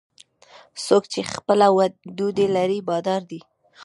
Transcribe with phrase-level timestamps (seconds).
[0.85, 1.67] څوک چې خپله
[2.17, 3.39] ډوډۍ لري، بادار دی.